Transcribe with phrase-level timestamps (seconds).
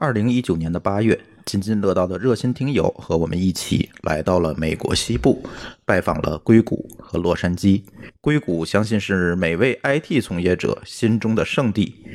[0.00, 5.44] 二零一九年的八月，津津乐道的热心听友和我们一起来到了美国西部，
[5.84, 7.82] 拜访了硅谷和洛杉矶。
[8.20, 12.06] 硅谷相信是每位 IT 从业者心中的圣地，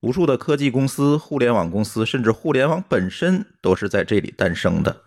[0.00, 5.02] 无数的科技公司、互联网公司，甚至互联网本身都是在这里诞生的。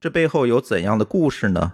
[0.00, 1.72] 这背后有怎样的故事呢？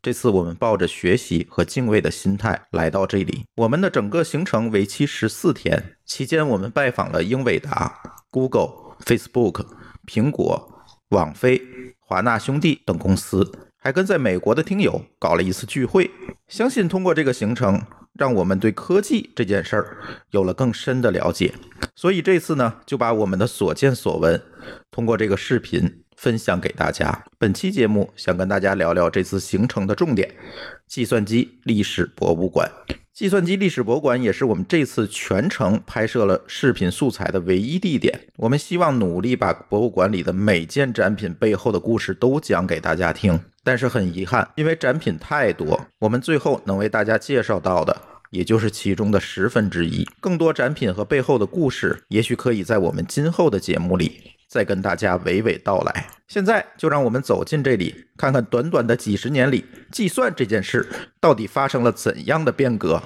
[0.00, 3.42] 这次我们抱着学习和敬畏的心态来到这里。
[3.56, 8.00] 我们的整个行程为期十四天，期间我们拜访了英伟达、
[8.30, 9.66] Google、Facebook、
[10.06, 11.60] 苹果、网飞、
[12.00, 16.10] 华纳兄弟等公司，还跟在美国的听友搞了一次聚会。
[16.48, 17.82] 相信通过这个行程，
[18.14, 19.98] 让我们对科技这件事儿
[20.30, 21.54] 有了更深的了解。
[21.94, 24.42] 所以这次呢，就把我们的所见所闻
[24.90, 25.98] 通过这个视频。
[26.14, 27.24] 分享给大家。
[27.36, 30.32] 本期节目想跟大家聊聊这次行程的重点——
[30.86, 32.70] 计算机历史博物馆。
[33.14, 38.18] 计算机历史博物馆也是我们这次全程拍摄了视频素材的唯一地点。
[38.36, 43.38] 我们希望努力把博物馆里的每件展品背后的故事都讲给大家听。
[43.62, 47.94] 但是很遗憾，因为展品太多，我们最后能为大家介绍到的
[48.30, 50.08] 也就是其中的十分之一。
[50.18, 54.31] 更多展品和背后的故事，也许可以在我们今后的节目里。
[54.52, 56.04] 再跟大家娓娓道来。
[56.28, 60.86] 现在就让我们走进这里，看看短短的几十年里，计算这件事
[61.18, 63.02] 到底发生了怎样的变革。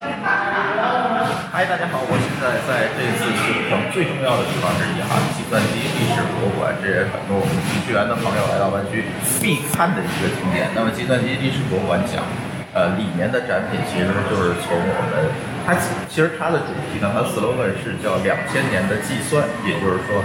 [0.00, 9.04] 嗨，大家好，我现在在这次行程最重要的地方之一哈，计算机历史博物馆，这也是很多我们程序员的朋友来到湾区
[9.44, 10.72] 必看的一个景点。
[10.72, 12.24] 那么，计算机历史博物馆讲，
[12.74, 15.58] 呃，里面的展品其实就是从我们。
[15.68, 15.76] 它
[16.08, 20.16] 其实它的主题呢，它 slogan 是叫两千年的计算，也就是说，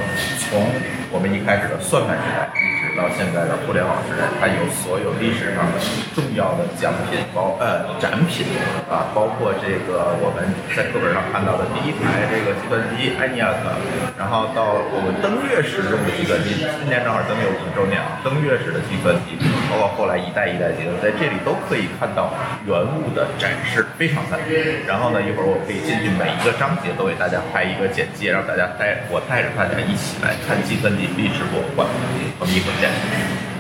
[0.48, 0.64] 从
[1.12, 5.84] 我们一开始的算盘时代，一直到现在的互联网时代，它有所有历史上的
[6.16, 8.48] 重要的奖品包呃展品
[8.88, 13.60] 啊，包括这个我们在课本上看到的第一台这个计算机 ENIAC，
[14.16, 19.36] 然后到我们登月时用的计算机，今年正好登月五十周年啊，登月时的计算机，
[19.84, 22.32] 到后来一代一代机，在这里都可以看到
[22.66, 24.40] 原物的展示，非常赞。
[24.88, 25.22] 然后呢？
[25.22, 31.86] 一会儿我可以进去每一个章节都给大家拍一个简介，让大家带我带着大家一起来看计算机历史博物馆。
[32.40, 33.53] 我们一会儿见。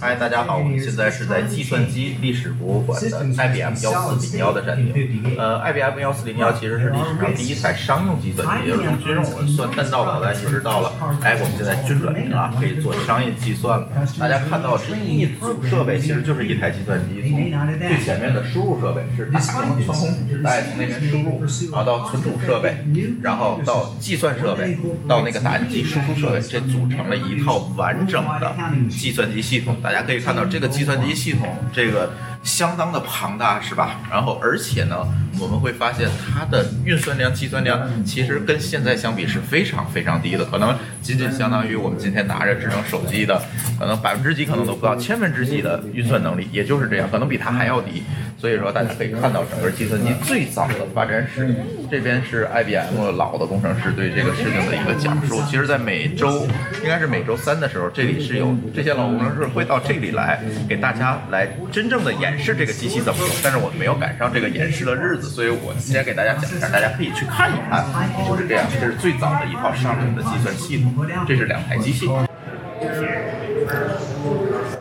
[0.00, 5.36] 嗨，大家好，我们现在是在计算机历史博物馆的 IBM 幺四零幺的展厅。
[5.36, 13.88] 呃，IBM 幺四零幺其实是历史上第一台商用计算机，也就是从军用算弹道导弹一直到了，哎，我们现在军转民啊，可以做商业计算了。
[14.18, 21.42] 大家看到这一组设备其实就是一台计算机，从最前面的输入设备是打从存空纸带从那边输入，
[21.72, 22.78] 然后到存储设备，
[23.20, 28.56] 然后到计算设备，到那个打印机输出设备，这组成了一套完整的
[28.88, 29.08] 计。
[29.08, 32.12] 计算机系大家可以看到这个计算机系统，这个
[32.48, 34.00] 相当的庞大，是吧？
[34.10, 35.06] 然后，而且呢，
[35.38, 43.42] 我们会发现它的运算量、计算量其实跟现在相比是非常非常低的，可能仅仅相当于我们今天拿着智能手机的，
[43.78, 48.02] 可能百分之几可能都不到千分之几的运算能力，也就是这样，可能比它还要低。
[48.38, 51.54] 所以说，大家可以看到整个计算机最早的发展史。
[51.90, 55.42] 这边是 IBM 老的工程师对这个事情的一个讲述。
[55.50, 56.46] 其实，在每周
[56.82, 63.28] 应该是每周三的时候，这里是有这些老工程师会到这里来给大家来真正的演是这个机器怎么用。
[63.42, 67.84] 但是我没有赶上这个演示的日子，所以我今天给大家讲一下，大家可以去看一看。
[68.28, 70.94] 就是这样，这是最早的一套商用的计算系统。
[71.26, 72.08] 这是两台机器。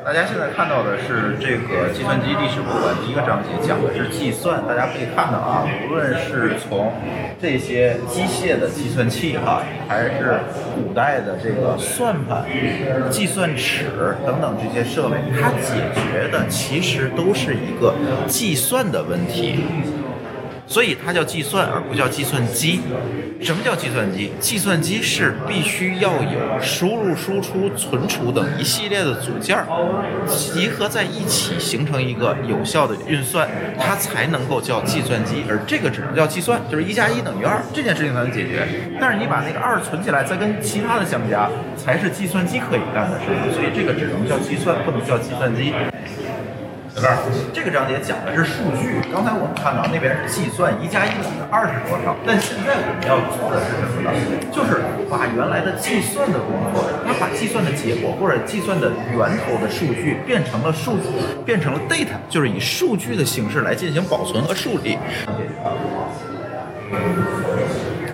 [0.08, 4.66] 大家现在看到的是这个计算机历史博物馆第一个章节，讲的是计算。
[4.66, 6.94] 大家可以看到啊，无论是从
[7.42, 10.40] 这些机械的计算器哈，还是
[10.74, 12.46] 古代的这个算盘、
[13.10, 17.94] 计算尺等等这些设备，它解决的其实都是一个
[18.28, 19.60] 计算的问题。
[20.68, 22.82] 所以它叫计算，而不叫计算机。
[23.42, 24.32] 什么叫计算机？
[24.40, 29.66] 计算机是必须要有输入、输出、存储等一系列的组件儿
[30.28, 33.48] 集合在一起，形成一个有效的运算，
[33.80, 35.44] 它才能够叫计算机。
[35.48, 38.68] 而这个只能叫计算，就是一加一等于二这件事情才能解决。
[39.00, 41.48] 但是你把那个二存起来，再跟其他的相加，
[41.78, 43.54] 才是计算机可以干的事情。
[43.54, 45.72] 所以这个只能叫计算，不能叫计算机。
[46.98, 47.16] 小二，
[47.54, 48.98] 这个章节讲的是数据。
[49.14, 54.10] 刚才我们看到那边是计算一加一等于二是多少，但现在我们要做的是什么呢？
[54.50, 61.14] 就是把原来的计算的工作，它把计算的结果或者计算的源头的数据变成了数字，
[61.46, 64.98] 变成了 data，就是以数据的形式来进行保存和处理。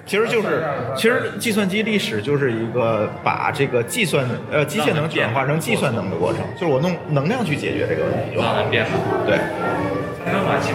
[0.05, 0.63] 其实就是，
[0.95, 8.91] 其实计算机历史就是一个把这个计算呃机械能简化成计算能的过程，就是我弄能量去解决这个问题，让它变好。
[9.25, 9.37] 对。
[10.25, 10.73] 还能把芯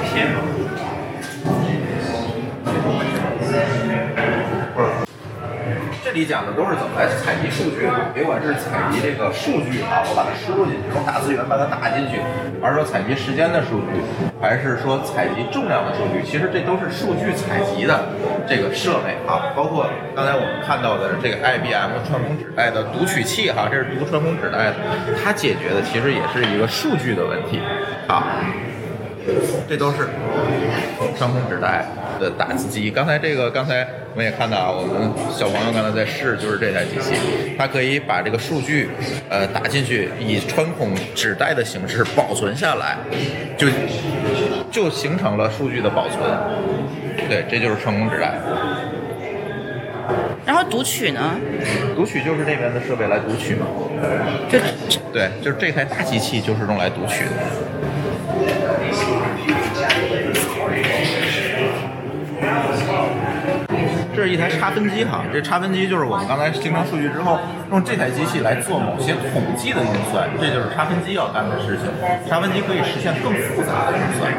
[6.09, 12.17] 这里讲的都是怎么来采集数据的，别管是采集这个数据啊，我把它输入进去，用大资源把它打进去，
[12.65, 14.01] 还是说采集时间的数据，
[14.41, 18.09] 还是说采集重量的数据，其实这都是数据采集的
[18.49, 19.85] 这个设备啊，包括
[20.17, 24.81] 刚才我们看到的这个 IBM 串孔纸带的读取器哈，这是读串孔纸带的，
[25.23, 27.61] 它解决的其实也是一个数据的问题
[28.09, 28.25] 啊。
[29.69, 30.09] 这都是
[31.17, 31.85] 穿孔纸带
[32.21, 32.91] 的打字机。
[32.91, 37.15] 刚才这个，刚才我们也看到啊，我们小朋友刚才在试，就是这台机器，
[37.59, 38.89] 它可以把这个数据
[39.29, 42.97] 呃打进去，以穿孔纸带的形式保存下来，
[43.57, 43.67] 就
[44.71, 46.19] 就形成了数据的保存。
[47.29, 48.35] 对，这就是穿孔纸带。
[50.47, 51.37] 然后读取呢，
[51.95, 53.67] 读取就是这边的设备来读取嘛。
[54.49, 54.59] 就
[55.13, 57.31] 对，就是这台大机器就是用来读取的。
[64.19, 67.39] 这是一台差分机哈，这差分机就是我们刚才形成数据之后，
[67.71, 71.87] 用这台机器来做某些统计的运算，这就是差分机要干的事情。
[72.29, 74.35] 差分机可以实现更复杂的运算。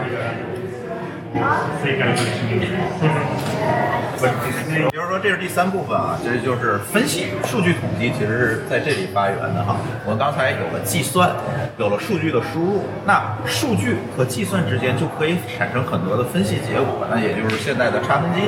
[4.92, 9.78] 比如说，这是第三部分啊，这就是分析数据统计，其实是在这里发源的哈。
[10.06, 11.32] 我们刚才有了计算，
[11.78, 18.42] 有了数据的输入，那数据和计算之间就可以产生很多的分析结果，那也就是现在的差分机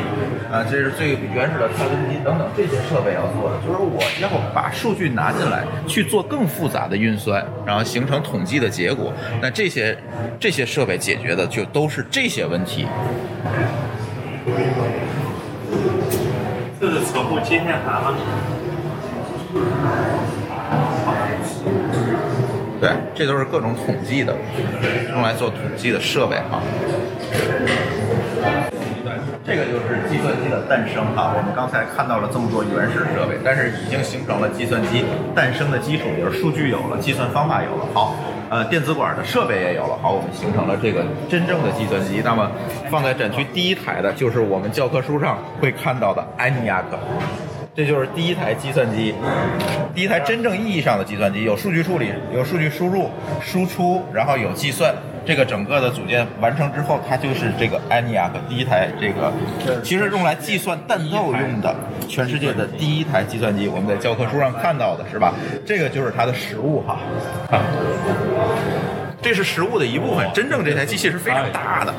[0.52, 9.14] 啊，这是最原始的差分机等等这些设备要做的，就是我要把数据拿进来去做更复杂的运算，然后形成统计的结果。
[9.42, 9.98] 那这些
[10.38, 12.81] 这些设备解决的就都是这些问题。
[16.80, 18.13] 这是车库接线盘吗？
[22.80, 24.36] 对，这都是各种统计的，
[25.13, 26.60] 用来做统计的设备哈。
[29.45, 31.33] 这个就是计算机的诞生哈。
[31.36, 35.06] 我们刚才看到了这么多原始设备，但是已经形成了计算机
[35.36, 37.86] 诞生的基础，就是数据有了，计算方法有了。
[37.94, 38.15] 好，
[38.50, 39.98] 呃，电子管的设备也有了。
[40.01, 42.21] 好，我们形成了这个真正的计算机。
[42.24, 42.50] 那么
[42.89, 46.97] 放在展区第一台的就是我们教科书上会看到的安尼亚克。
[47.74, 49.15] 这就是第一台计算机，
[49.95, 53.09] 第一台真正意义上的计算机，有数据处理，有数据输入、
[53.39, 54.94] 输出，然后有计算。
[55.25, 59.31] 这个整个的组件完成之后，它就是这个 ENIAC 第一台这个，
[59.83, 61.75] 其实用来计算弹道用的
[62.07, 63.68] 全世界的第一台计算机。
[63.68, 65.33] 我们在教科书上看到的是吧？
[65.65, 67.00] 这个就是它的实物哈，
[67.51, 67.62] 啊，
[69.21, 70.27] 这是实物的一部分。
[70.33, 71.94] 真正这台机器是非常大的。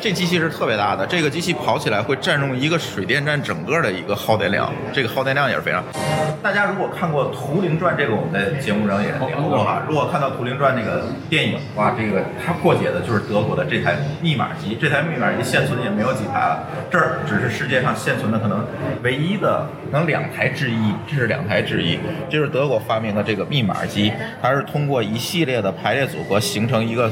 [0.00, 5.82] 这机器是特别大的，这个机器跑起来会占用一个水电站整个的一个耗电量，这个耗电量也是非常。
[6.42, 9.82] 大家如果看过《图灵传》，这个我们在节目上也聊过哈。
[9.88, 18.64] 如果看到《图灵传》那个电影，哇，这个它破解的就是德国的这台密码机，这台密码机现存也没有几台了，这儿只是世界上现存的可能
[19.02, 21.98] 唯一的，可能两台之一，这是两台之一，
[22.28, 24.10] 这是德国发明的这个密码机，
[24.40, 27.10] 它是通过一系列的排列组合形成一个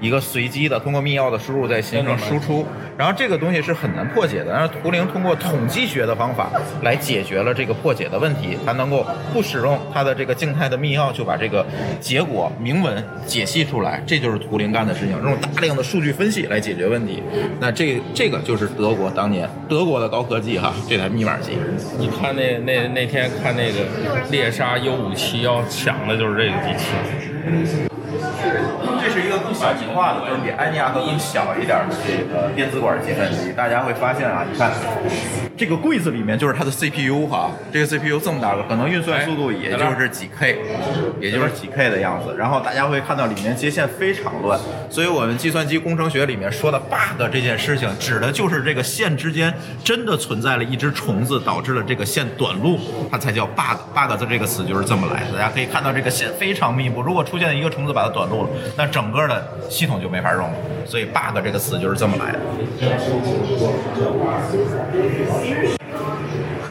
[0.00, 2.66] 一个随机的，通过密钥的输入再形成输出，
[2.96, 4.52] 然后这个东西是很难破解的。
[4.52, 6.50] 然后图灵通过统计学的方法
[6.82, 11.64] 来解决了这个破解的问题，它能够不使用它的这个静态的密钥就把这个
[12.00, 17.22] 结果明文解析出来，这就是图灵干的事情，用大量的数据分析来解决问题。
[17.60, 21.52] 那这这个就是德国当年德国的高科技哈，这台密码机。
[22.08, 23.86] 看那那那天看那个
[24.30, 26.86] 猎杀 U 五七幺抢的就是这个机器。
[29.56, 33.52] 小型化的，就是比安尼亚克更小一点的这个电子管计算机。
[33.56, 34.70] 大家会发现啊，你看
[35.56, 40.58] 这个柜子里面就是它的 CPU 哈，这个 CPU 这么大个，可能运算速度也就是几 K，
[41.18, 42.36] 也就是几 K 的样子。
[42.36, 44.60] 然后大家会看到里面接线非常乱，
[44.90, 52.78] 所以我们计算机工程学里面说的 bug 这件事情，指的就是这个线之间真的存在了一只虫子，导致了这个线短路，
[53.10, 53.78] 它才叫 bug。
[53.94, 55.38] bug 的这个词就是这么来的。
[55.38, 60.54] 大家可以看到这个线非常密布，如果出现一个虫子把它短路了，那整个的系统就没法用了。
[60.86, 62.38] 所以 bug 这个词就是这么来的。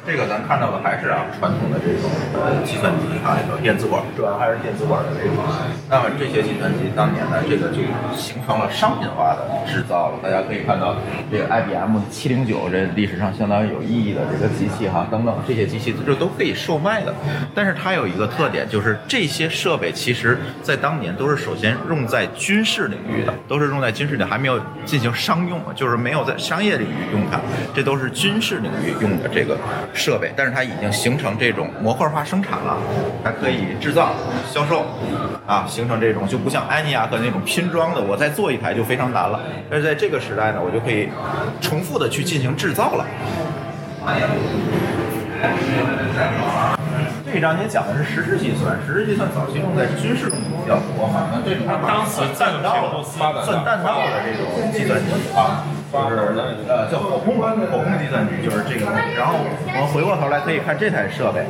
[0.05, 5.43] 这个咱看到的还是啊传统的这种呃计算机啊，电子管，主要还是电子管的这种。
[5.89, 7.81] 那么这些计算机当年呢，这个就
[8.15, 10.19] 形成了商品化的制造了。
[10.21, 10.95] 大家可以看到
[11.31, 17.11] 这个 IBM 七零九这历史上相当有意义的这个机器哈，等等这些机器这都可以售卖的。
[17.55, 27.39] 但是它有一个特点，就是这些设备其实在当年都是首先用在军事领域的，都是用在军事领域，还没有进行商用，就是没有在商业领域用它，
[27.73, 29.57] 这都是军事领域用的这个
[29.95, 30.31] 设备。
[30.35, 32.77] 但是它已经形成这种模块化生产了，
[33.23, 34.11] 它可以制造、
[34.51, 34.85] 销售，
[35.47, 39.39] 啊，形成这种就不像安尼亚克那种拼装的，我再做一台就非常难了。
[39.69, 41.09] 但是在这个时代呢，我就可以
[41.61, 43.05] 重复的去进行制造了。
[47.25, 55.67] 这一章节讲的是实时计算，实时计算早期用在军事中比较多嘛，那这种它当时弹道的算弹道的这种计算机啊，
[56.09, 58.91] 就是呃叫火控吧，火控计算机就是这个。
[59.17, 61.45] 然后我们回过头来可以看这台设备，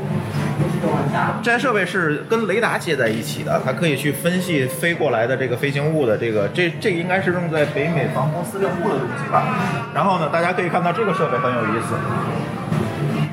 [1.43, 9.55] 这台设备是跟雷达接在一起的，它可以去分析飞过来的这个飞行物的这个这这应该是用在北美防空司令部的东西吧。
[9.93, 11.95] 然后呢，大家可以看到这个设备很有意思，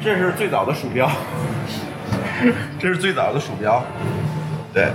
[0.02, 1.10] 这是最早的鼠标。
[2.80, 3.84] 这是最早的鼠标，
[4.74, 4.88] 对。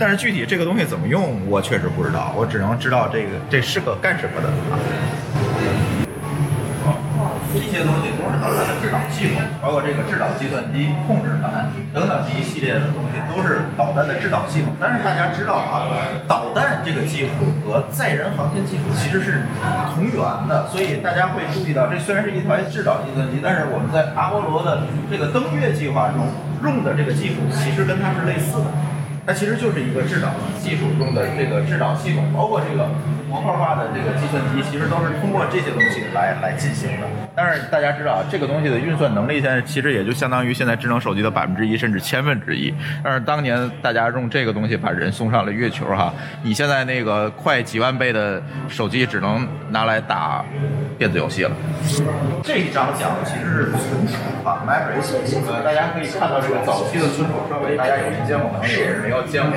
[0.00, 4.80] 但是具体这个东西怎么用，我确实不知道，我只能知道这个这是个干什么的啊。
[7.52, 14.72] 这些东西都是导弹的制导系统，包括这个制导计算机、控制盘等等这一系列的东西，都是导弹的制导系统。
[14.80, 15.84] 但是大家知道啊，
[16.26, 19.44] 导弹这个技术和载人航天技术其实是
[19.92, 20.16] 同源
[20.48, 24.80] 的，所以大家会注意到，这虽然是一台制导计算机，但是我们在阿波罗的
[25.10, 26.24] 这个登月计划中
[26.64, 28.70] 用的这个技术，其实跟它是类似的。
[29.26, 32.88] 它其实就是一个制导技术中的这个制导系统，包括这个。
[33.30, 37.06] 模块化的这个计算机其实都是通过这些东西来来进行的。
[37.36, 42.74] 但是大家知道，这个东西的运算能力现在其实也就相当于现在智能手机的百分之一甚至千分之一。
[43.04, 50.44] 但是当年大家用这个东西把人送上了月球哈，你现在那个快几万倍的手机只能拿来打
[50.98, 51.52] 电子游戏了。
[52.42, 55.00] 这一章讲的其实是存储啊，memory。
[55.48, 59.52] 呃，大家可以看到这个早期的存储设备，大家有人见过，可能有人没有见过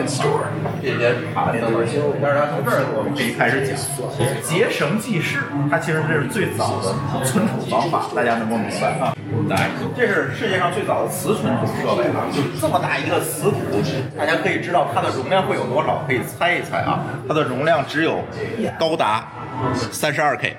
[0.81, 1.99] 这些卡的东西。
[2.21, 3.62] 但是它从这儿我们可以开始。
[4.43, 5.39] 结绳记事，
[5.70, 6.93] 它其实这是最早的
[7.25, 9.15] 存储方法，大家能够明白啊？
[9.50, 13.60] 来，这是世界上最早的磁存储设备啊，就这么大一个磁鼓，
[14.17, 16.03] 大家可以知道它的容量会有多少？
[16.08, 18.24] 可以猜一猜啊，它的容量只有
[18.79, 19.27] 高达
[19.91, 20.55] 三十二 K。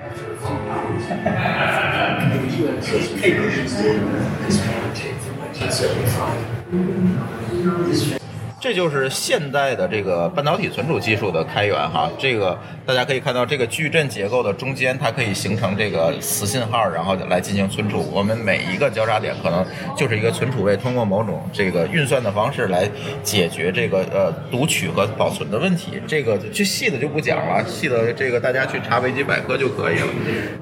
[8.65, 18.09] 这就是现代的这个半导体存储技术的开源哈，这个大家可以看到，这个矩阵结构的中间，它可以形成这个磁信号，然后来进行存储。
[18.11, 19.63] 我们每一个交叉点可能
[19.95, 22.89] 就是一个存储位，通过某种这个运算的方式来
[23.21, 26.01] 解决这个呃读取和保存的问题。
[26.07, 30.07] 这个去细的就不讲了，细的这个大家去查维基百科就可以了。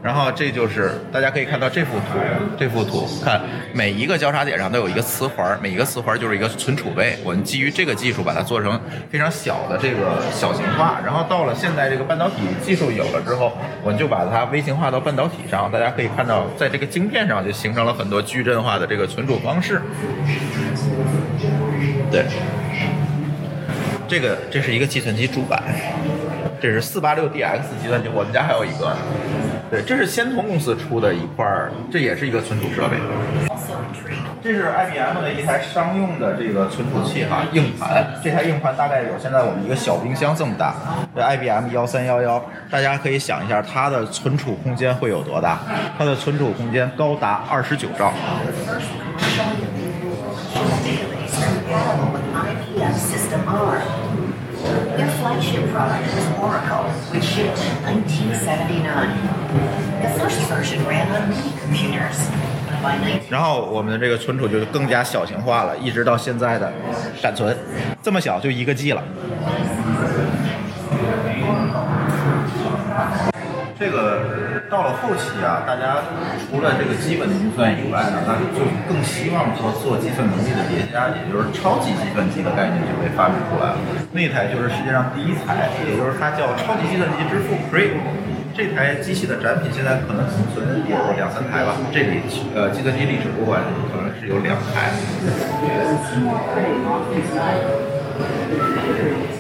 [0.02, 2.20] 然后这就是大家可以看到这幅图，
[2.60, 3.42] 这幅图看
[3.74, 7.18] 每一个交叉点上都有一个磁环，每一个磁环就是一个存储位。
[7.24, 13.52] 我们基于这个技术把它做成非常小的这个小型化，然后到了现在这个半导体技术有了之后，
[13.84, 15.72] 我们就把它微型化到半导体上。
[15.72, 19.82] 大家可以看到，在这个晶片上就形成了很多矩阵化的这个存储方式。
[22.12, 22.26] 对，
[24.08, 25.62] 这个这是一个计算机主板，
[26.62, 28.96] 这是四八六 DX 计算机，我们家还有一个。
[29.74, 32.98] 对，这是仙童公司出的一块儿，这也是一个存储设备。
[34.44, 38.06] 这是 IBM 的一台商用的这个存储器哈，硬盘。
[38.24, 40.76] 这台硬盘大概有现在我们一个小冰箱这么大。
[41.16, 42.40] 这 IBM 幺三幺幺，
[42.70, 45.58] 大家可以想一下它的存储空间会有多大？
[45.98, 48.14] 它的存储空间高达二十九兆。
[54.98, 58.84] Their flagship product was Oracle, which shipped in 1979.
[60.02, 62.18] The first version ran on mini computers.
[63.30, 66.70] 然后我们的这个存储就更加小型化了，一直到现在的
[67.16, 67.56] 闪存，
[68.02, 69.02] 这么小就一个 G 了。
[73.80, 76.02] 这个到了后期啊，大家
[76.50, 83.78] 除了这个基本的运算以外呢，那就更希望说做计算能力的叠加，也就是超级计算机的概念就被发明出来了。
[84.10, 87.94] 那台就是世界上第一台，也就是它叫超级计算机之父 Cray。
[88.58, 90.26] 这台机器的展品现在可能
[90.58, 92.26] 存有两三台吧，这里
[92.58, 93.62] 呃计算机历史博物馆
[93.94, 94.90] 可能是有两台。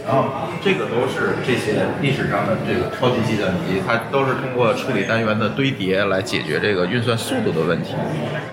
[0.05, 0.25] 然后
[0.61, 7.95] 这个都是这些历史上的这个超级计算机，它都是通过处理单元的堆叠来解决这个运算速度的问题。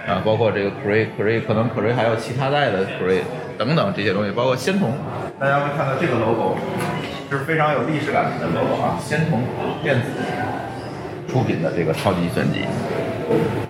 [0.07, 3.23] 啊，包括这个 Cray Cray，可能 Cray 还有其他代的 Cray
[3.59, 4.92] 等等这些东西，包括仙童，
[5.38, 6.57] 大家会看到这个 logo。
[7.30, 9.42] 是非常有历史感的 logo 啊，仙童
[9.85, 10.09] 电子
[11.28, 12.64] 出品的这个超级计算机，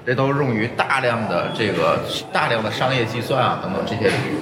[0.07, 2.01] 这都用于大量的这个
[2.33, 4.41] 大量的商业计算啊等等这些领域。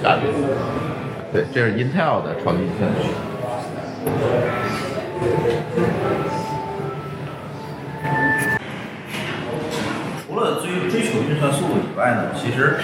[1.33, 3.09] 对，这是 Intel 的超级计算机。
[10.27, 12.77] 除了追追求运算速度以外呢，其实。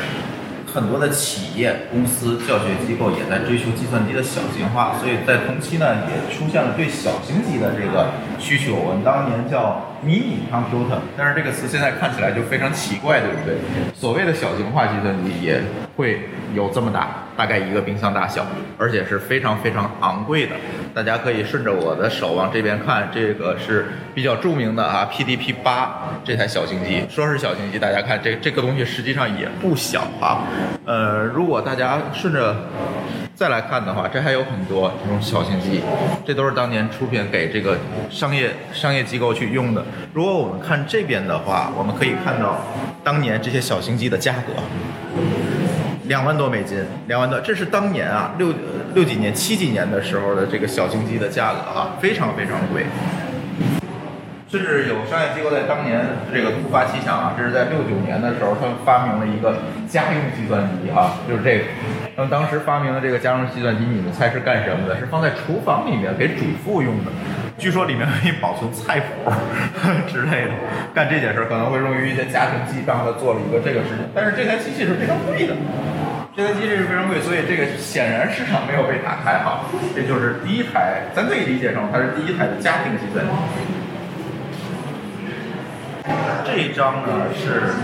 [0.75, 8.75] 很多的企业、公司、教学机构也在追求计算机的小型化，所以在同期呢，也出现了对小型机的这个需求。
[8.75, 13.55] 我们当年叫迷你 computer，但是这个词现在看起来就非常奇怪，对不对？
[13.93, 15.61] 所谓的小型化计算机也
[15.95, 18.45] 会有这么大，大概一个冰箱大小，
[18.77, 20.55] 而且是非常非常昂贵的。
[20.95, 27.03] 大家可以顺着我的手往这边看，这个是比较著名的啊，PDP 八这台小型机。
[27.09, 30.47] 说是小型机，大家看这这个东西实际上也不小啊。
[30.85, 32.55] 呃，如果大家顺着
[33.35, 35.81] 再来看的话，这还有很多这种小型机，
[36.25, 37.77] 这都是当年出品给这个
[38.09, 39.83] 商业商业机构去用的。
[40.13, 42.61] 如果我们看这边的话，我们可以看到
[43.03, 44.53] 当年这些小型机的价格。
[46.07, 48.53] 两万多美金，两万多，这是当年啊，六
[48.93, 52.85] 六几年、七几年的时候的这个小型机的价格啊，非常非常贵。
[54.47, 59.57] 甚至有商业机构在当年这个突发奇想啊，这是在六九年的时候，他们发明了一个
[59.89, 61.65] 家用计算机啊，就是这个。
[62.17, 64.97] 那么当时发明的这个家用计算机，你们猜是干什么的？
[64.97, 67.11] 是放在厨房里面给主妇用的。
[67.57, 69.29] 据说里面可以保存菜谱
[70.07, 70.51] 之类的。
[70.93, 74.07] 干这件事可能会用于一些家庭机，当他做了一个这个事情。
[74.15, 75.53] 但是这台机器是非常贵的。
[76.35, 79.65] 这台机器是非常贵，所以这个显然市场没有被打开哈。
[79.93, 83.31] 这就是第一台，咱可以理解成它是第一台的家庭计算机。
[86.45, 87.75] 这一张呢是。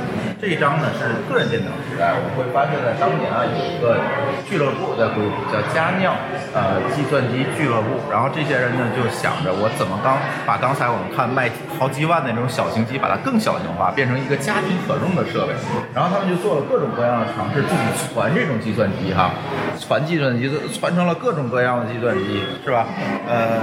[0.42, 4.00] 这一张呢是个人电脑时代，我们会发现在当年啊有一个
[4.48, 6.16] 俱乐部在硅谷叫佳酿，
[6.56, 8.00] 呃，计算机俱乐部。
[8.10, 10.16] 然后这些人呢就想着我怎么刚
[10.48, 15.52] 把刚才我们看卖好几万的那种小型机，把它更小型化，变成一个家庭可用的设备。
[15.94, 19.36] 然后他们就做了各种各样的尝试，自己传这种计算机哈，
[19.76, 22.88] 传计算机传成了各种各样的计算机，是吧？
[23.28, 23.60] 呃，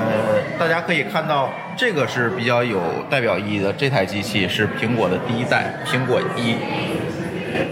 [0.58, 6.56] 大家可以看到这个是比较有代表意义的，这台机器是苹果的第一代，苹果一。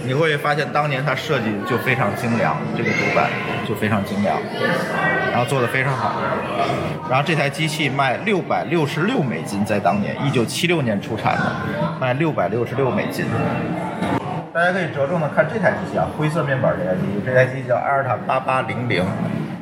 [0.04, 3.28] 你会发现，当年它设计就非常精良，这个主板
[3.66, 4.36] 就非常精良，
[5.30, 6.20] 然后做的非常好。
[7.10, 11.52] 然后这台机器卖六百六十六美金，在当年一九七六年出产的，
[12.00, 13.24] 卖六百六十六美金。
[14.52, 19.04] 大家可以着重的看这台机器啊，灰色面板这台机器，这台机器叫阿尔塔八八零零。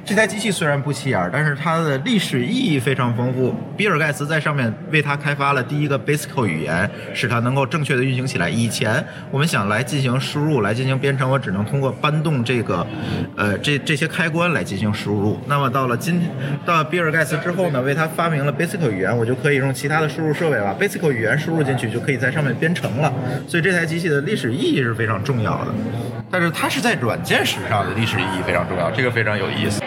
[0.07, 3.55] 这台机器虽然不起眼，但是它的历史意义非常丰富。
[3.75, 8.51] 比尔盖茨在上面为它开发了第一个 Basic 语言，使它能够正确的运行起来。
[8.51, 12.87] 以前我们想来进行输入、来进行编程，我只能通过搬动这个，
[13.35, 15.41] 呃，这这些开关来进行输入。
[15.47, 16.21] 那么到了今，
[16.67, 23.11] 到了比尔盖茨之后呢，为他发明了 Basic 语言，我就可以用其他的输入设备把 Basic 语言输入进去，就可以在上面编程了。
[23.49, 25.75] 所以这台机器的历史意义是非常重要的。
[26.31, 29.81] 但是它是在软件史上的历史意义非常重要，这个非常有意思。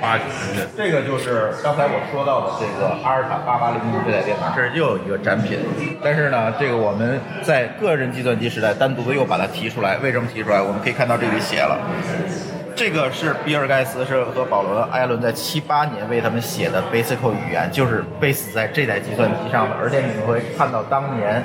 [0.00, 5.58] 八九十年这个就是刚才我说到的这个阿尔塔八八零零这台电脑，这是又有一个展品。
[6.02, 9.98] 但是呢，这个我们在个人计算机时代单独的又把它提出来。
[9.98, 10.62] 为什么提出来？
[10.62, 11.80] 我们可以看到这里写了，
[12.78, 19.74] 这个是比尔盖茨是和保罗艾伦在七八年为他们写的 Basic 语言，就是 base 在这台计算机上的。
[19.74, 21.42] 而且你们会看到当年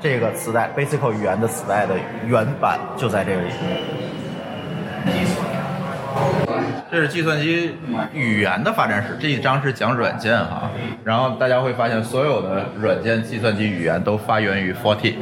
[0.00, 1.94] 这个磁带 Basic 语言的磁带的
[2.26, 3.48] 原版就在这里。
[6.90, 7.74] 这是计算机
[8.14, 10.70] 语言的发展史，这一章是讲软件哈。
[11.04, 15.16] 然后大家会发现，所有的软件计算机语言都发源于 Forty，。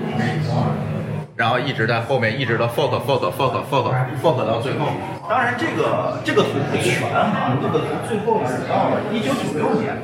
[1.34, 3.92] 然后一直在后面，一直到 fork fork fork fork
[4.22, 4.86] fork 到最后。
[5.28, 9.94] 当然，这个这个图不全哈，这个图最后是到了一九九六年。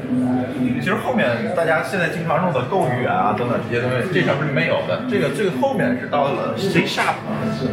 [0.81, 5.01] 其实后面大家现在经常用的 Go 语言啊等等这些东西，这上是没有的。
[5.11, 7.15] 这个最后面是到了 C sharp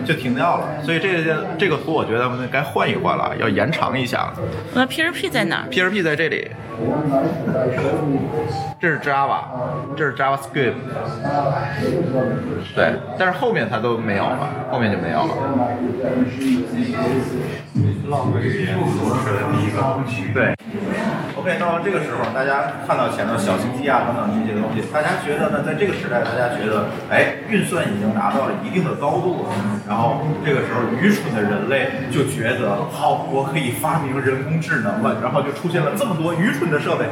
[0.06, 0.82] 就停掉了。
[0.82, 4.32] 所以这个这个图我觉得该换一换了，要延长一下。
[4.74, 6.52] 那 PHP 在哪？PHP 在这里。
[8.80, 9.42] 这是 Java，
[9.96, 10.74] 这是 JavaScript。
[12.74, 15.36] 对，但是后面它都没有了，后面就没有了。
[20.34, 20.56] 对。
[21.36, 25.64] OK，那么这个时候，大家看到前头小型机啊等等这些东西，大家觉得呢？
[25.66, 29.50] 在这个时代，大家觉得，哎，运算已经达到了一定的高度了。
[29.88, 35.18] 然后这个时候，愚蠢的人类就觉得，好，我可以发明人工智能了。
[35.22, 37.06] 然后就出现了这么多愚蠢的设备。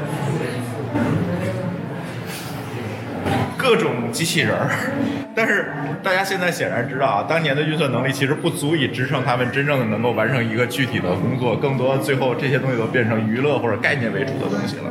[3.69, 4.67] 各种机器人儿，
[5.35, 14.85] 但是大家现在显然知道啊，当年的运算能力其实不足以支撑他们真正的能够完成一个具体的工作，更多最后这些东西都变成娱乐或者概念为主的东西了。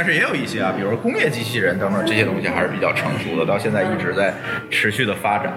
[0.00, 4.32] 但是也有一些啊，比如工业机器人等等这些东西还是比较成熟的，到现在一直在
[4.70, 5.52] 持续的发展。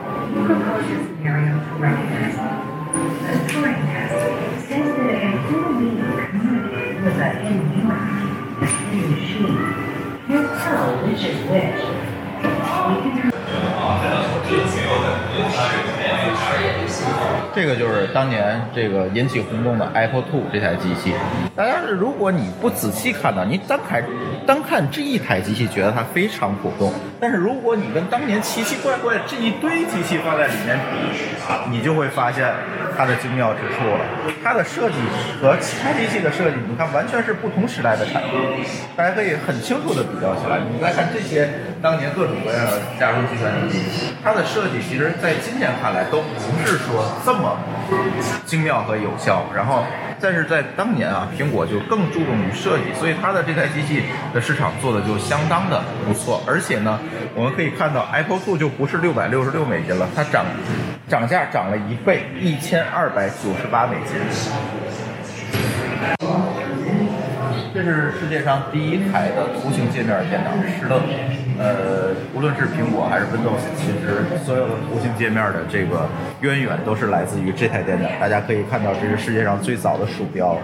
[17.62, 21.14] 这个就是当年这个引起轰动的 Apple Two 这台机器。
[21.56, 24.04] 大家如果你不仔细看呢，你单看
[24.48, 26.92] 单看这一台机器，觉得它非常普通。
[27.20, 32.52] 但是如果你跟当年奇奇怪怪这一堆机器放在里面比，你就会发现
[32.98, 34.34] 它的精妙之处了。
[34.44, 34.96] 它的设计
[35.40, 38.32] 和其他机器的设计，你看完全是不同时代的产品，
[38.96, 40.58] 大家可以很清楚的比较起来。
[40.68, 41.48] 你再看这些
[41.82, 43.80] 当年各种各样的家用计算机，
[44.24, 47.58] 它的设计其实在今天看来都不是说这么
[48.46, 49.44] 精妙和有效。
[49.56, 49.84] 然后，
[50.22, 56.44] 但是在当年啊，苹果就更注重于设计，所以它的这台机器的市场做的就相当的不错。
[56.46, 57.00] 而且呢，
[57.34, 60.46] 我们可以看到 Apple Two 就不是六百六十六美金了，它涨
[61.08, 64.16] 涨价涨了一倍，一千二百九十八美金。
[67.84, 71.02] 这是世界上第一台的图形界面电脑，是的。
[71.58, 76.08] 呃，无论是苹果还是 Windows，其实所有的图形界面的这个
[76.42, 78.08] 渊源都是来自于这台电脑。
[78.20, 80.56] 大家可以看到，这是世界上最早的鼠标，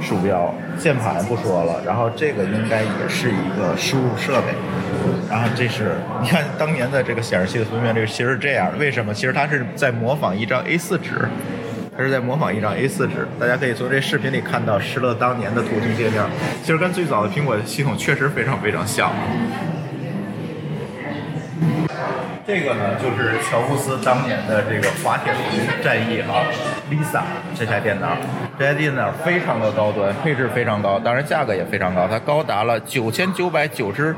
[0.00, 4.48] 鼠标、键盘不说了，然后这个应该也是一个输入设备。
[5.30, 8.68] 然后这是你看当年的这个显示器的封面，这个其实是这样。
[8.80, 9.14] 为什么？
[9.14, 11.28] 其实它是在模仿一张 A4 纸。
[12.02, 16.20] 它是在模仿一张 A4 纸，大家可以从这视频里看到施乐当年的图形界面，
[16.60, 19.12] 其实跟最早的苹果系统确实非常非常像。
[22.44, 25.38] 这个呢，就是乔布斯当年的这个滑铁卢
[25.84, 26.42] 战役哈
[26.90, 27.22] ，Lisa
[27.56, 28.16] 这台电脑，
[28.58, 34.12] 这台电脑非常的高端，配置非常高，当然价格也非常高，它高达了九千九百九十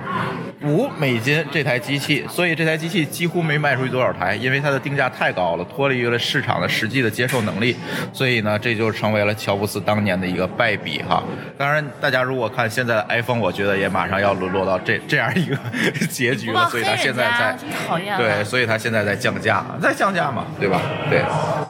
[0.64, 7.76] 五美金这台机器，所以这台机器几乎没卖出去多少台，因为它的定价太高了，脱离了市场的实际的接受能力，
[8.12, 11.22] 所以呢，这就成为了乔布斯当年的一个败笔哈。
[11.58, 15.56] 当然，大家如果看现在的 iPhone，我觉得也马上要沦落到这这样一个
[16.08, 20.80] 结局了，所以它现在在讨厌对，所以它现在在降价，在降价嘛，对吧？
[21.10, 21.22] 对，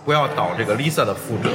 [0.05, 1.51] 不要倒这个 Lisa 的覆辙。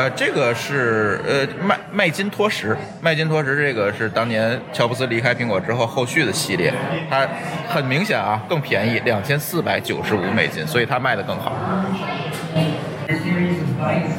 [0.00, 6.72] 呃，这个是呃麦麦金托什，麦金托什这个是当年乔布斯离开苹果之后后续的系列，
[7.10, 7.28] 它
[7.68, 11.54] 很明显啊更便宜，两千四百九十五美金，所以它卖的更好。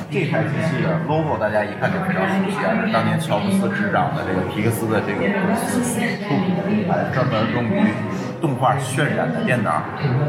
[0.10, 7.94] 这台机器的 logo 大家一看就非常熟悉啊，当年乔布斯执掌的这个皮克斯的这个公司出品的一台专门用于
[8.42, 9.84] 动画渲染的电脑。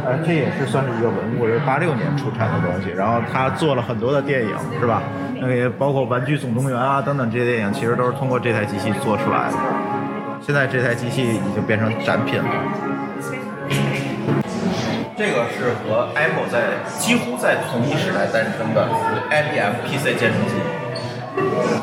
[0.04, 2.90] 呃，这也是算是一个文物，是八六年出产的东西。
[2.90, 5.02] 然后他做了很多的电影，是吧？
[5.40, 9.56] 那个也包括《玩具总动员》啊等等这些电影，其实都是通过这台机器做出来的。
[10.40, 12.50] 现在这台机器已经变成展品了。
[15.22, 18.88] 这个是和 Apple 在几乎在同一时代诞生的
[19.30, 20.56] IBM PC 电视机。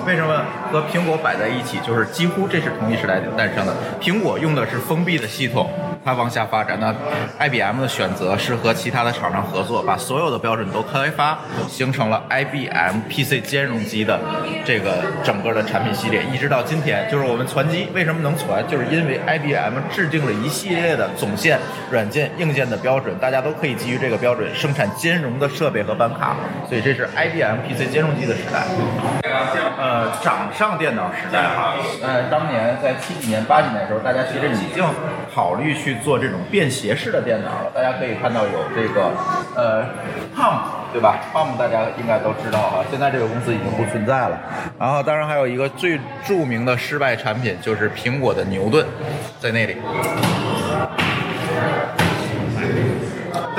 [0.06, 1.80] 为什么和苹果摆在一起？
[1.80, 3.73] 就是几乎这是同一时代诞生的。
[4.02, 5.71] 苹果用的是封闭的系统，
[6.03, 6.79] 它往下发展。
[6.79, 6.93] 那
[7.39, 14.19] IBM 的选择是和其他的厂商合作，把所有的标准都开发，形成了 IBM PC 兼容机的
[14.65, 17.07] 这个整个的产品系列，一直到今天。
[17.09, 21.59] 就是我们传机为什么能传，就是因为 IBM 制定了一系列的总线、
[21.91, 26.35] 软件、硬件的标准，大家都可以基于这个标准生产兼容的设备和板卡。
[26.67, 28.63] 所以这是 IBM PC 兼容机的时代。
[29.77, 34.83] 呃，掌上电脑时代哈，呃，当年在七几年、八几年的时候，大家其实已经
[35.39, 37.71] 考虑去做这种便携式的电脑了。
[37.73, 39.10] 大家可以看到有这个
[39.56, 39.86] 呃
[40.36, 40.60] Palm
[40.91, 44.38] 对吧？Palm 大家应该都知道啊，现在这个公司已经不存在了。
[44.78, 48.86] 然后当然还有一个最著名的失败产品就是苹果的牛顿，
[49.39, 49.78] 在那里。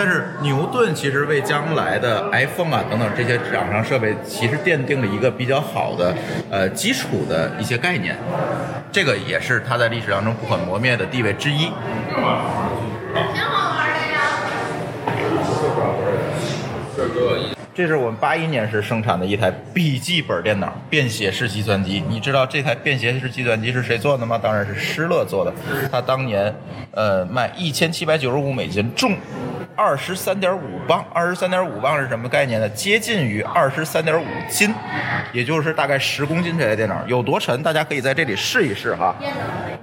[0.02, 6.14] 但是牛顿其实为将来的 iPhone 啊等等这些掌上设备，其实奠定了一个比较好的
[6.50, 8.16] 呃基础的一些概念，
[8.90, 11.70] 这个也是它在历史当中不可磨灭的地位之一。
[17.74, 22.02] 这是我们八一年时生产的一台笔记本电脑，便携式计算机。
[22.08, 24.38] 你知道这台便携式计算机是谁做的吗？
[24.42, 25.52] 当然是施乐做的。
[25.92, 26.54] 它当年，
[26.92, 29.14] 呃，卖一千七百九十五美金，重
[29.80, 31.02] 二十三点五磅。
[31.10, 32.68] 二十三点五磅是什么概念呢？
[32.68, 34.74] 接近于二十三点五斤，
[35.32, 36.58] 也就是大概十公斤。
[36.58, 37.62] 这台电脑有多沉？
[37.62, 39.14] 大家可以在这里试一试哈。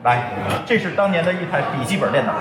[0.03, 0.21] 来，
[0.67, 2.31] 这是当年的一台笔记本电脑。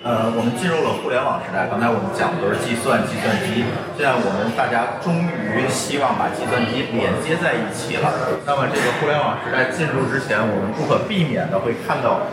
[0.00, 1.68] 呃，我们进入了互联网时代。
[1.68, 3.68] 刚才我们讲的都是计算、计算机。
[3.92, 8.08] 现在我们大家终于希望把计算机连接在一起了。
[8.48, 12.24] 那么这个互联网时代进入之前，我们不可避免的会看到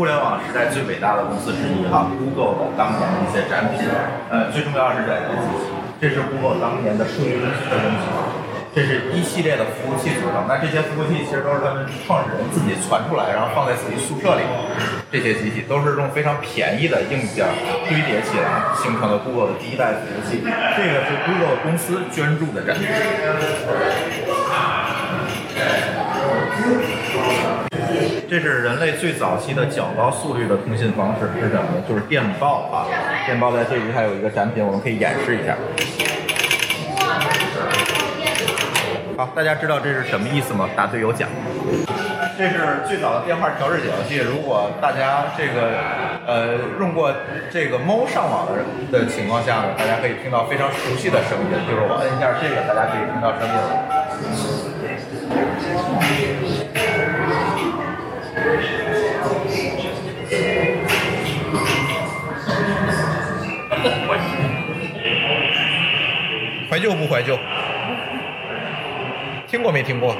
[0.00, 3.84] 互联网时代最伟大的公司之一哈，Google 的当年的一些展品。
[4.32, 5.68] 呃，最重要是这台机器。
[6.00, 8.08] 这是 Google 当年的数据分析中心，
[8.72, 10.46] 这是一系列的服务器组成。
[10.46, 14.42] 那这些服务器其实都是他们创始人自己传出来，然后放在自己宿舍里。
[15.10, 17.44] 这些机器都是用非常便宜的硬件
[17.88, 20.38] 堆叠起来形成的 Google 的第一代服务器。
[20.44, 22.86] 这个是 Google 公司捐助的展示。
[28.30, 31.82] 这是人类最早期的较高速率的通信方式是什么呢？
[31.88, 32.86] 就是电报啊！
[33.26, 35.56] 电报在这里还有一个展品，我们可以演示一下。
[39.20, 40.66] 好，大家知道这是什么意思吗？
[40.74, 41.28] 答对有奖。
[42.38, 44.16] 这是最早的电话调制解调器。
[44.16, 45.76] 如果大家这个
[46.26, 47.14] 呃用过
[47.52, 53.60] 这个猫上网的的情况下呢，大家可以听到非常熟悉的声音，就是我摁一下这个，大家可以听到声音了。
[66.70, 67.36] 怀旧不怀旧？
[69.50, 70.14] 听过没听过？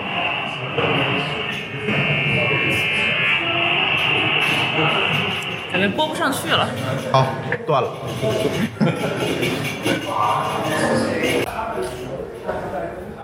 [5.70, 6.68] 感觉播不上去了。
[7.12, 7.26] 好，
[7.64, 7.92] 断了。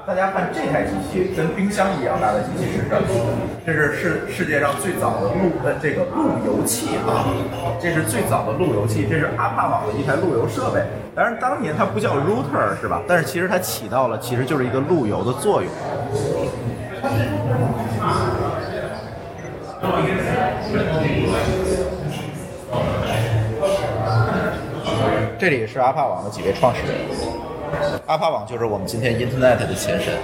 [0.07, 3.09] 大家看这台机器，跟冰箱一样大的机器是什么？
[3.66, 7.27] 这是世世界上最早的路呃这个路由器啊，
[7.81, 10.81] 这是最早的路由器，这是阿帕网的一台路由设备。
[11.12, 13.03] 当然当年它不叫 router 是吧？
[13.09, 15.69] 但是其实它起到了其实就是一个路由的作用。
[25.37, 27.36] 这里是阿帕网的几位创始人。
[28.07, 30.15] 阿帕网就是我们今天 Internet 的前身。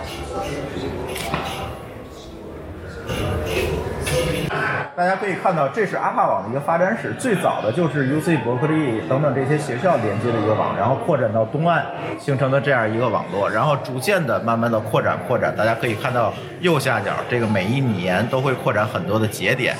[4.95, 7.15] 大家可以看到，这是阿帕网的一个发展史。
[7.19, 11.83] 最早的就是 UC 伯克利等等这些学校连接的一个网，然后扩展到东岸，
[12.21, 15.55] 形成的这样一个网络，然后逐渐的、慢慢的扩展、扩展。
[15.57, 19.75] 大家可以看到右下角这个每一年都会扩展很多的节点，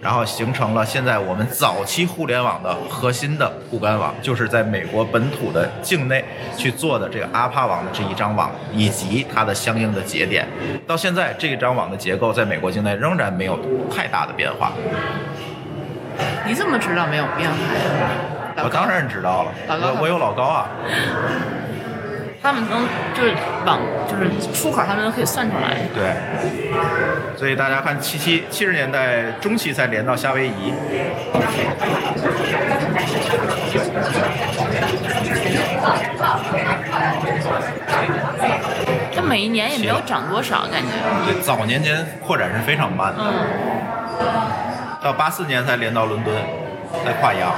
[0.00, 6.24] 然后形成了现在我们早期互联网的核心的骨干网，就是在美国本土的境内
[6.56, 10.48] 去做的这个阿帕网的这一张网，以及它的相应的节点。
[10.86, 13.58] 到现在，这一张网的结构在美国境内仍然没有
[13.94, 14.72] 太大的变化。
[16.46, 18.62] 你怎么知道没有变化呀？
[18.64, 20.66] 我当然知道了，我我有老高啊。
[22.42, 23.34] 他们能就是
[23.66, 25.82] 往就是出口，他们都可以算出来。
[25.92, 26.14] 对，
[27.36, 30.72] 所以大家看七七七十年代中期才连到夏威夷，
[37.42, 37.45] 这
[39.28, 40.88] 每一年也没有涨多少，感觉。
[41.26, 43.22] 对，早年间扩展是非常慢的，
[44.20, 44.26] 嗯，
[45.02, 46.34] 到八四年才连到伦敦，
[47.04, 47.52] 再跨洋，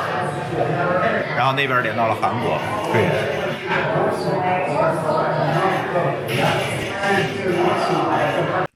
[1.36, 2.58] 然后那边连到了韩国。
[2.92, 3.08] 对。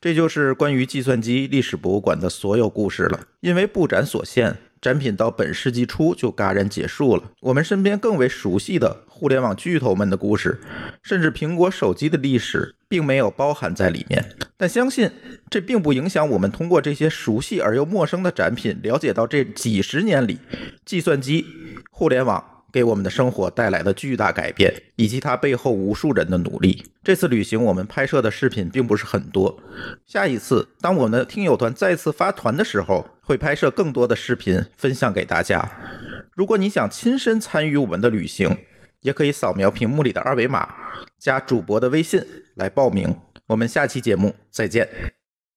[0.00, 3.20] 这就是关于计算机历史博物馆的所有故事了。
[3.40, 7.23] 因为布展所限，展品到本世纪初就戛然结束了。
[7.40, 10.61] 我们身边更为熟悉的互联网巨头们的故事，
[11.05, 14.23] 甚至苹果手机的历史，并没有包含在里面。
[14.57, 15.09] 但相信
[15.49, 20.40] 这并不影响我们通过这些熟悉而又陌生的展品，了解到这几十年里，
[20.85, 21.47] 计算机、
[21.92, 22.52] 互联网。
[22.73, 26.85] 给我们的生活带来的巨大改变，以及它背后无数人的努力。
[27.05, 29.61] 这次旅行我们拍摄的视频并不是很多，
[30.07, 35.71] 下一次当我们的听友团再次发团的时候，会拍摄更多的视频分享给大家。
[36.33, 38.57] 如果你想亲身参与我们的旅行，
[39.03, 40.75] 也可以扫描屏幕里的二维码，
[41.19, 43.15] 加主播的微信来报名。
[43.49, 45.22] 我们下期节目再见。